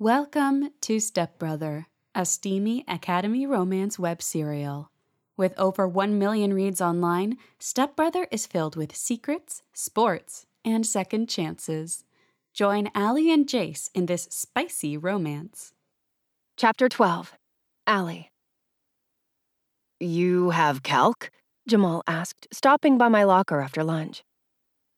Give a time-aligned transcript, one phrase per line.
[0.00, 4.90] Welcome to Stepbrother, a steamy Academy romance web serial.
[5.36, 12.04] With over 1 million reads online, Stepbrother is filled with secrets, sports, and second chances.
[12.54, 15.74] Join Allie and Jace in this spicy romance.
[16.56, 17.34] Chapter 12
[17.86, 18.30] Allie.
[19.98, 21.30] You have calc?
[21.68, 24.22] Jamal asked, stopping by my locker after lunch.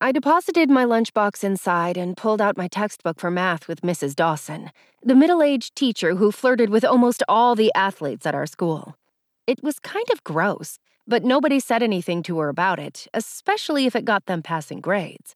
[0.00, 4.14] I deposited my lunchbox inside and pulled out my textbook for math with Mrs.
[4.14, 4.70] Dawson,
[5.02, 8.94] the middle aged teacher who flirted with almost all the athletes at our school.
[9.48, 13.96] It was kind of gross, but nobody said anything to her about it, especially if
[13.96, 15.34] it got them passing grades.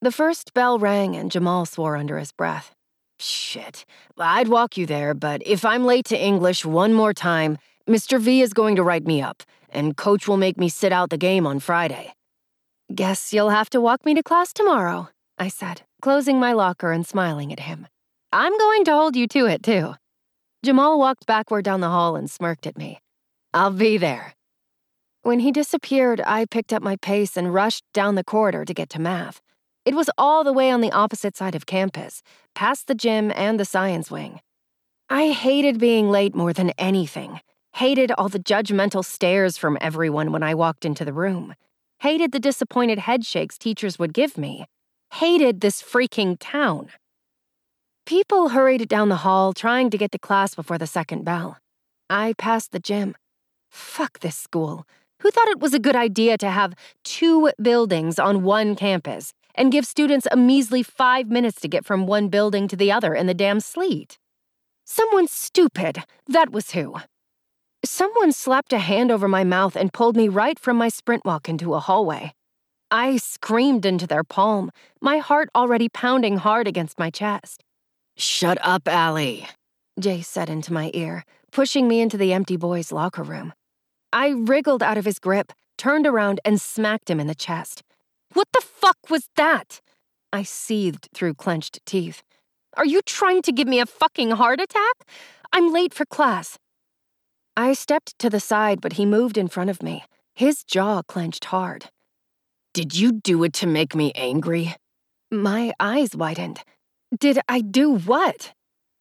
[0.00, 2.74] The first bell rang and Jamal swore under his breath.
[3.18, 3.84] Shit.
[4.16, 8.18] I'd walk you there, but if I'm late to English one more time, Mr.
[8.18, 11.18] V is going to write me up, and coach will make me sit out the
[11.18, 12.15] game on Friday.
[12.94, 15.08] Guess you'll have to walk me to class tomorrow,
[15.38, 17.88] I said, closing my locker and smiling at him.
[18.32, 19.94] I'm going to hold you to it, too.
[20.64, 23.00] Jamal walked backward down the hall and smirked at me.
[23.52, 24.34] I'll be there.
[25.22, 28.88] When he disappeared, I picked up my pace and rushed down the corridor to get
[28.90, 29.40] to math.
[29.84, 32.22] It was all the way on the opposite side of campus,
[32.54, 34.40] past the gym and the science wing.
[35.10, 37.40] I hated being late more than anything,
[37.74, 41.56] hated all the judgmental stares from everyone when I walked into the room
[42.00, 44.66] hated the disappointed headshakes teachers would give me,
[45.14, 46.90] hated this freaking town.
[48.04, 51.58] People hurried down the hall trying to get to class before the second bell.
[52.08, 53.16] I passed the gym.
[53.70, 54.86] Fuck this school.
[55.22, 59.72] Who thought it was a good idea to have two buildings on one campus and
[59.72, 63.26] give students a measly five minutes to get from one building to the other in
[63.26, 64.18] the damn sleet?
[64.84, 66.96] Someone stupid, that was who.
[67.86, 71.48] Someone slapped a hand over my mouth and pulled me right from my sprint walk
[71.48, 72.34] into a hallway.
[72.90, 77.62] I screamed into their palm, my heart already pounding hard against my chest.
[78.16, 79.46] Shut up, Allie,
[80.00, 83.52] Jace said into my ear, pushing me into the empty boys' locker room.
[84.12, 87.84] I wriggled out of his grip, turned around, and smacked him in the chest.
[88.32, 89.80] What the fuck was that?
[90.32, 92.24] I seethed through clenched teeth.
[92.76, 95.06] Are you trying to give me a fucking heart attack?
[95.52, 96.58] I'm late for class.
[97.56, 101.46] I stepped to the side, but he moved in front of me, his jaw clenched
[101.46, 101.86] hard.
[102.74, 104.74] Did you do it to make me angry?
[105.30, 106.60] My eyes widened.
[107.18, 108.52] Did I do what?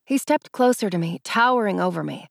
[0.05, 2.27] He stepped closer to me, towering over me.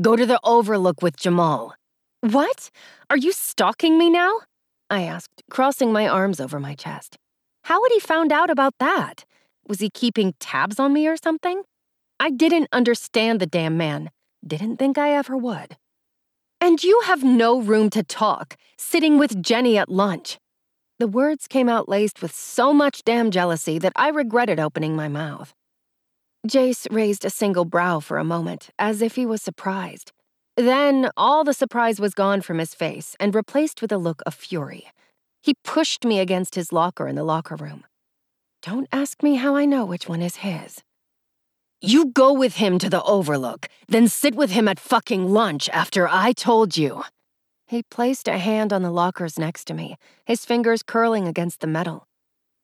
[0.00, 1.74] Go to the overlook with Jamal.
[2.22, 2.70] What?
[3.10, 4.40] Are you stalking me now?
[4.88, 7.18] I asked, crossing my arms over my chest.
[7.64, 9.24] How had he found out about that?
[9.68, 11.62] Was he keeping tabs on me or something?
[12.18, 14.10] I didn't understand the damn man.
[14.46, 15.76] Didn't think I ever would.
[16.60, 20.38] And you have no room to talk, sitting with Jenny at lunch.
[20.98, 25.08] The words came out laced with so much damn jealousy that I regretted opening my
[25.08, 25.52] mouth.
[26.46, 30.12] Jace raised a single brow for a moment, as if he was surprised.
[30.56, 34.34] Then all the surprise was gone from his face and replaced with a look of
[34.34, 34.86] fury.
[35.42, 37.84] He pushed me against his locker in the locker room.
[38.62, 40.82] Don't ask me how I know which one is his.
[41.82, 46.08] You go with him to the Overlook, then sit with him at fucking lunch after
[46.08, 47.02] I told you.
[47.66, 51.66] He placed a hand on the lockers next to me, his fingers curling against the
[51.66, 52.06] metal.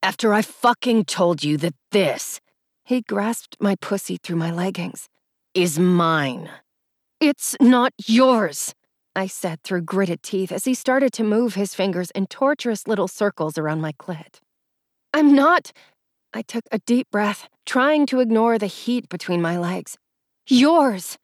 [0.03, 2.41] After I fucking told you that this.
[2.85, 5.09] He grasped my pussy through my leggings.
[5.55, 6.49] Is mine.
[7.21, 8.75] It's not yours,
[9.15, 13.09] I said through gritted teeth as he started to move his fingers in torturous little
[13.09, 14.41] circles around my clit.
[15.13, 15.73] I'm not.
[16.35, 19.99] I took a deep breath, trying to ignore the heat between my legs.
[20.49, 21.19] Yours!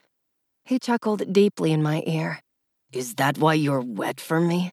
[0.65, 2.41] He chuckled deeply in my ear.
[2.93, 4.71] Is that why you're wet for me?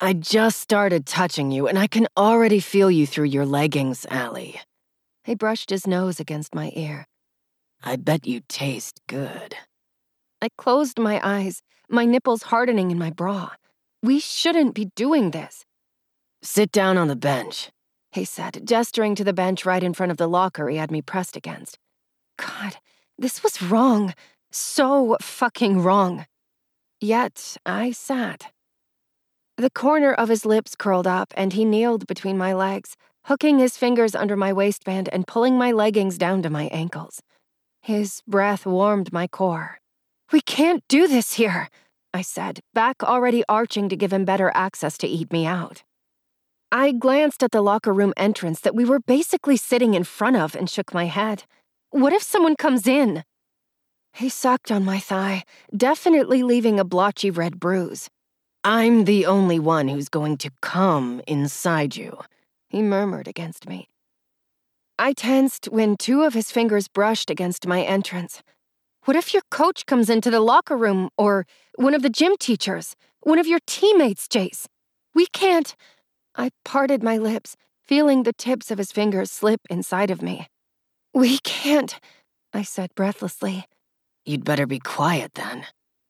[0.00, 4.60] I just started touching you, and I can already feel you through your leggings, Allie.
[5.24, 7.06] He brushed his nose against my ear.
[7.82, 9.56] I bet you taste good.
[10.42, 13.50] I closed my eyes, my nipples hardening in my bra.
[14.02, 15.64] We shouldn't be doing this.
[16.42, 17.70] Sit down on the bench
[18.18, 21.00] he said, gesturing to the bench right in front of the locker he had me
[21.00, 21.78] pressed against.
[22.36, 22.76] God,
[23.16, 24.14] this was wrong.
[24.50, 26.26] So fucking wrong.
[27.00, 28.52] Yet I sat.
[29.56, 32.96] The corner of his lips curled up, and he kneeled between my legs,
[33.26, 37.22] hooking his fingers under my waistband and pulling my leggings down to my ankles.
[37.82, 39.78] His breath warmed my core.
[40.32, 41.68] We can't do this here,
[42.12, 45.82] I said, back already arching to give him better access to eat me out.
[46.70, 50.54] I glanced at the locker room entrance that we were basically sitting in front of
[50.54, 51.44] and shook my head.
[51.90, 53.24] What if someone comes in?
[54.12, 55.44] He sucked on my thigh,
[55.74, 58.10] definitely leaving a blotchy red bruise.
[58.64, 62.18] I'm the only one who's going to come inside you,
[62.68, 63.88] he murmured against me.
[64.98, 68.42] I tensed when two of his fingers brushed against my entrance.
[69.04, 72.94] What if your coach comes into the locker room, or one of the gym teachers,
[73.20, 74.66] one of your teammates, Jace?
[75.14, 75.74] We can't.
[76.38, 80.46] I parted my lips, feeling the tips of his fingers slip inside of me.
[81.12, 81.98] We can't,
[82.54, 83.66] I said breathlessly.
[84.24, 85.66] You'd better be quiet then,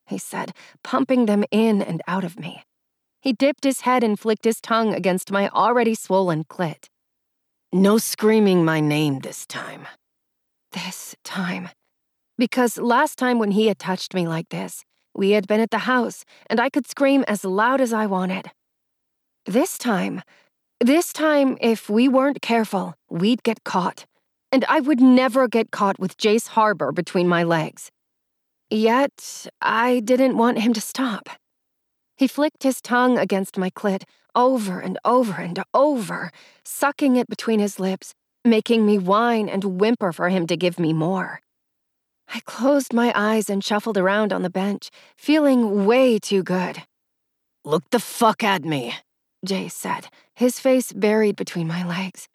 [0.07, 0.53] he said,
[0.85, 2.63] pumping them in and out of me.
[3.23, 6.89] He dipped his head and flicked his tongue against my already swollen clit.
[7.73, 9.87] No screaming my name this time.
[10.73, 11.71] This time.
[12.37, 14.85] Because last time when he had touched me like this,
[15.15, 18.51] we had been at the house and I could scream as loud as I wanted.
[19.49, 20.21] This time,
[20.79, 24.05] this time, if we weren't careful, we'd get caught.
[24.53, 27.91] And I would never get caught with Jace Harbor between my legs.
[28.69, 31.31] Yet, I didn't want him to stop.
[32.19, 34.03] He flicked his tongue against my clit
[34.35, 36.31] over and over and over,
[36.63, 38.13] sucking it between his lips,
[38.45, 41.41] making me whine and whimper for him to give me more.
[42.35, 46.83] I closed my eyes and shuffled around on the bench, feeling way too good.
[47.65, 48.95] Look the fuck at me,
[49.47, 52.29] Jace said, his face buried between my legs.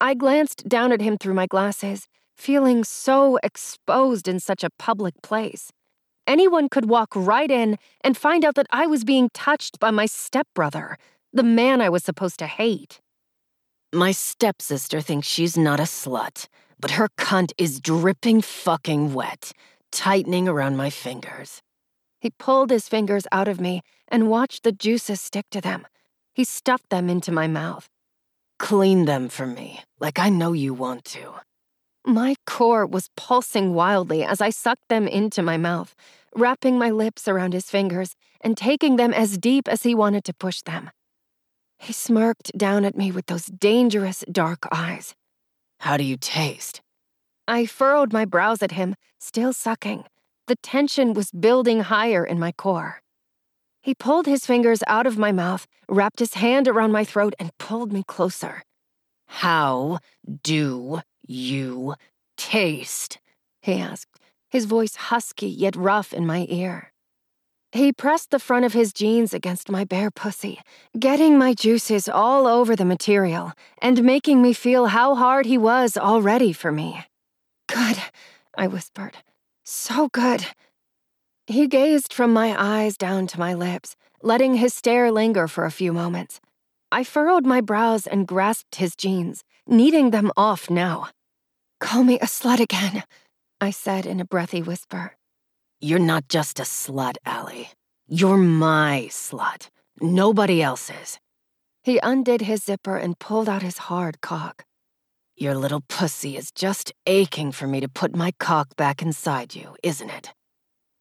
[0.00, 2.06] I glanced down at him through my glasses,
[2.36, 5.72] feeling so exposed in such a public place
[6.26, 10.06] anyone could walk right in and find out that I was being touched by my
[10.06, 10.98] stepbrother,
[11.32, 13.00] the man I was supposed to hate.
[13.92, 16.48] My stepsister thinks she's not a slut,
[16.80, 19.52] but her cunt is dripping fucking wet,
[19.92, 21.62] tightening around my fingers.
[22.20, 25.86] He pulled his fingers out of me and watched the juices stick to them.
[26.36, 27.88] He stuffed them into my mouth.
[28.58, 31.40] Clean them for me, like I know you want to.
[32.04, 35.94] My core was pulsing wildly as I sucked them into my mouth,
[36.34, 40.34] wrapping my lips around his fingers and taking them as deep as he wanted to
[40.34, 40.90] push them.
[41.78, 45.14] He smirked down at me with those dangerous dark eyes.
[45.80, 46.82] How do you taste?
[47.48, 50.04] I furrowed my brows at him, still sucking.
[50.48, 53.00] The tension was building higher in my core.
[53.86, 57.56] He pulled his fingers out of my mouth, wrapped his hand around my throat, and
[57.56, 58.64] pulled me closer.
[59.28, 60.00] How
[60.42, 61.94] do you
[62.36, 63.20] taste?
[63.62, 64.18] he asked,
[64.50, 66.92] his voice husky yet rough in my ear.
[67.70, 70.58] He pressed the front of his jeans against my bare pussy,
[70.98, 75.96] getting my juices all over the material and making me feel how hard he was
[75.96, 77.04] already for me.
[77.68, 77.98] Good,
[78.58, 79.18] I whispered.
[79.62, 80.44] So good.
[81.46, 85.70] He gazed from my eyes down to my lips, letting his stare linger for a
[85.70, 86.40] few moments.
[86.90, 91.08] I furrowed my brows and grasped his jeans, needing them off now.
[91.78, 93.04] Call me a slut again,
[93.60, 95.16] I said in a breathy whisper.
[95.80, 97.70] You're not just a slut, Allie.
[98.08, 99.68] You're my slut.
[100.00, 101.20] Nobody else's.
[101.82, 104.64] He undid his zipper and pulled out his hard cock.
[105.36, 109.76] Your little pussy is just aching for me to put my cock back inside you,
[109.82, 110.32] isn't it?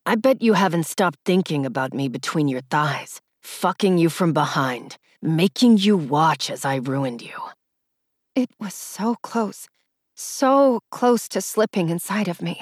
[0.08, 4.98] I bet you haven't stopped thinking about me between your thighs, fucking you from behind,
[5.20, 7.34] making you watch as I ruined you.
[8.36, 9.68] It was so close,
[10.14, 12.62] so close to slipping inside of me.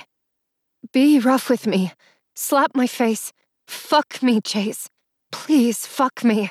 [0.93, 1.91] Be rough with me.
[2.33, 3.33] Slap my face.
[3.67, 4.87] Fuck me, Jace.
[5.33, 6.49] Please fuck me.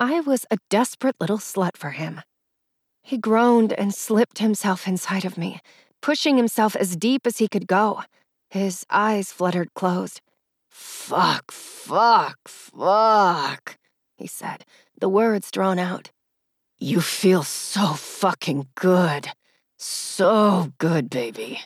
[0.00, 2.22] I was a desperate little slut for him.
[3.04, 5.60] He groaned and slipped himself inside of me,
[6.02, 8.02] pushing himself as deep as he could go.
[8.50, 10.20] His eyes fluttered closed.
[10.68, 13.78] Fuck, fuck, fuck,
[14.16, 14.64] he said,
[15.00, 16.10] the words drawn out.
[16.78, 19.28] You feel so fucking good.
[19.76, 21.60] So good, baby.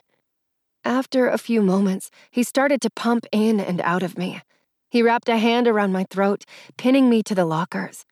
[0.85, 4.43] After a few moments, he started to pump in and out of me.
[4.91, 6.45] He wrapped a hand around my throat,
[6.77, 8.05] pinning me to the lockers.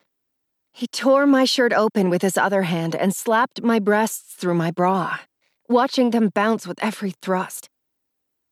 [0.72, 4.70] He tore my shirt open with his other hand and slapped my breasts through my
[4.70, 5.18] bra,
[5.68, 7.68] watching them bounce with every thrust.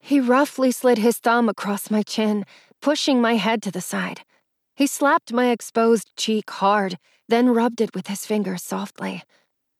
[0.00, 2.44] He roughly slid his thumb across my chin,
[2.80, 4.22] pushing my head to the side.
[4.74, 9.22] He slapped my exposed cheek hard, then rubbed it with his fingers softly.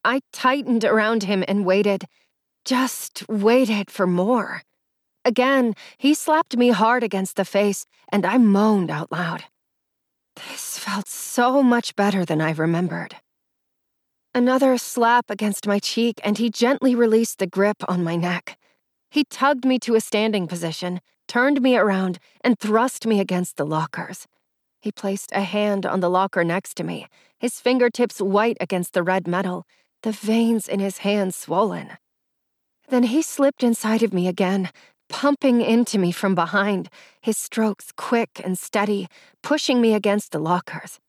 [0.05, 2.05] I tightened around him and waited,
[2.65, 4.62] just waited for more.
[5.25, 9.45] Again, he slapped me hard against the face, and I moaned out loud.
[10.37, 13.17] This felt so much better than I remembered.
[14.35, 18.59] Another slap against my cheek, and he gently released the grip on my neck.
[19.11, 23.67] He tugged me to a standing position, turned me around, and thrust me against the
[23.67, 24.26] lockers.
[24.81, 29.02] He placed a hand on the locker next to me, his fingertips white against the
[29.02, 29.67] red metal,
[30.02, 31.99] the veins in his hands swollen.
[32.88, 34.71] Then he slipped inside of me again,
[35.09, 36.88] pumping into me from behind,
[37.21, 39.09] his strokes quick and steady,
[39.43, 41.00] pushing me against the lockers.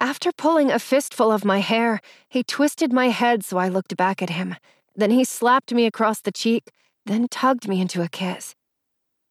[0.00, 4.22] After pulling a fistful of my hair, he twisted my head so I looked back
[4.22, 4.56] at him,
[4.96, 6.70] Then he slapped me across the cheek,
[7.06, 8.54] then tugged me into a kiss.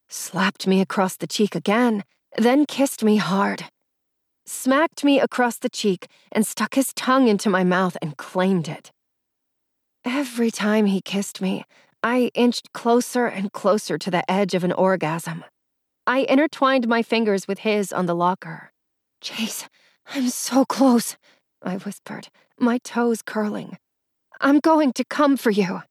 [0.08, 2.04] Slapped me across the cheek again,
[2.36, 3.64] then kissed me hard.
[4.44, 8.90] Smacked me across the cheek and stuck his tongue into my mouth and claimed it.
[10.04, 11.64] Every time he kissed me,
[12.02, 15.44] I inched closer and closer to the edge of an orgasm.
[16.06, 18.72] I intertwined my fingers with his on the locker.
[19.22, 19.68] Jace,
[20.12, 21.16] I'm so close,
[21.62, 23.78] I whispered, my toes curling.
[24.40, 25.82] I'm going to come for you.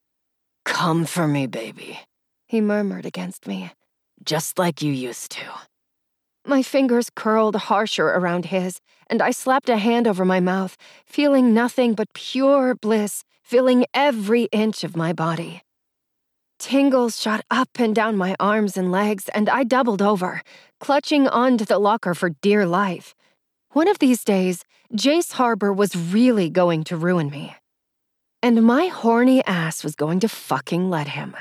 [0.66, 2.00] Come for me, baby,
[2.48, 3.72] he murmured against me.
[4.24, 5.46] Just like you used to.
[6.46, 11.54] My fingers curled harsher around his, and I slapped a hand over my mouth, feeling
[11.54, 15.62] nothing but pure bliss filling every inch of my body.
[16.58, 20.42] Tingles shot up and down my arms and legs, and I doubled over,
[20.80, 23.14] clutching onto the locker for dear life.
[23.72, 24.64] One of these days,
[24.96, 27.56] Jace Harbor was really going to ruin me.
[28.44, 31.36] And my horny ass was going to fucking let him.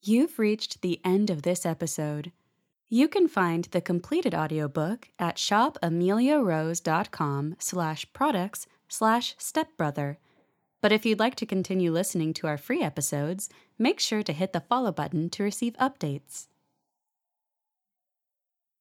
[0.00, 2.32] You've reached the end of this episode.
[2.88, 10.18] You can find the completed audiobook at shopemiliarose.com slash products slash stepbrother.
[10.80, 14.54] But if you'd like to continue listening to our free episodes, make sure to hit
[14.54, 16.46] the follow button to receive updates.